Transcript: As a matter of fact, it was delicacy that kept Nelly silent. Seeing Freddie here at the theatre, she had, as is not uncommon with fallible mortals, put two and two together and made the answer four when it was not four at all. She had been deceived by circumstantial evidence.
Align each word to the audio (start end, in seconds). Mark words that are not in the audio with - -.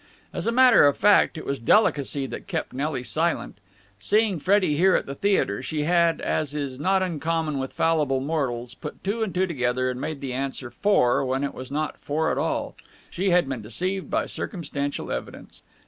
As 0.33 0.47
a 0.47 0.51
matter 0.51 0.87
of 0.87 0.97
fact, 0.97 1.37
it 1.37 1.45
was 1.45 1.59
delicacy 1.59 2.25
that 2.25 2.47
kept 2.47 2.73
Nelly 2.73 3.03
silent. 3.03 3.59
Seeing 3.99 4.39
Freddie 4.39 4.75
here 4.75 4.95
at 4.95 5.05
the 5.05 5.13
theatre, 5.13 5.61
she 5.61 5.83
had, 5.83 6.19
as 6.21 6.55
is 6.55 6.79
not 6.79 7.03
uncommon 7.03 7.59
with 7.59 7.71
fallible 7.71 8.19
mortals, 8.19 8.73
put 8.73 9.03
two 9.03 9.21
and 9.21 9.31
two 9.31 9.45
together 9.45 9.91
and 9.91 10.01
made 10.01 10.19
the 10.19 10.33
answer 10.33 10.71
four 10.71 11.23
when 11.23 11.43
it 11.43 11.53
was 11.53 11.69
not 11.69 11.99
four 11.99 12.31
at 12.31 12.39
all. 12.39 12.73
She 13.11 13.29
had 13.29 13.47
been 13.47 13.61
deceived 13.61 14.09
by 14.09 14.25
circumstantial 14.25 15.11
evidence. 15.11 15.61